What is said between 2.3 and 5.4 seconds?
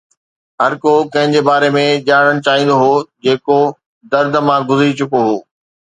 چاهيندو هو جيڪو درد مان گذري چڪو هو